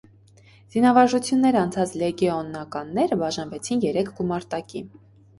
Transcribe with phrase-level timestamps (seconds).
[0.75, 4.83] Զինավարժություններ անցած լեգեոնականները բաժանվեցին երեք գումարտակի։